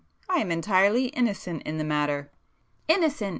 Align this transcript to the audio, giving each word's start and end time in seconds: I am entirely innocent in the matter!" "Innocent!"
I 0.27 0.37
am 0.39 0.51
entirely 0.51 1.09
innocent 1.09 1.61
in 1.61 1.77
the 1.77 1.83
matter!" 1.83 2.31
"Innocent!" 2.87 3.29